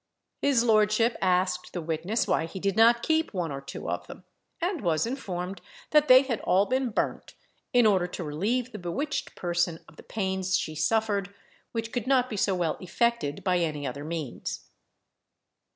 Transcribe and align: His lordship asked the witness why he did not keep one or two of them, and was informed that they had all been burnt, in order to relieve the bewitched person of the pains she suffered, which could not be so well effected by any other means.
His 0.41 0.63
lordship 0.63 1.15
asked 1.21 1.73
the 1.73 1.79
witness 1.81 2.25
why 2.27 2.47
he 2.47 2.59
did 2.59 2.75
not 2.75 3.03
keep 3.03 3.35
one 3.35 3.51
or 3.51 3.61
two 3.61 3.87
of 3.87 4.07
them, 4.07 4.23
and 4.59 4.81
was 4.81 5.05
informed 5.05 5.61
that 5.91 6.07
they 6.07 6.23
had 6.23 6.39
all 6.39 6.65
been 6.65 6.89
burnt, 6.89 7.35
in 7.71 7.85
order 7.85 8.07
to 8.07 8.23
relieve 8.23 8.71
the 8.71 8.79
bewitched 8.79 9.35
person 9.35 9.79
of 9.87 9.97
the 9.97 10.01
pains 10.01 10.57
she 10.57 10.73
suffered, 10.73 11.31
which 11.71 11.91
could 11.91 12.07
not 12.07 12.31
be 12.31 12.35
so 12.35 12.55
well 12.55 12.77
effected 12.81 13.43
by 13.43 13.59
any 13.59 13.85
other 13.85 14.03
means. 14.03 14.71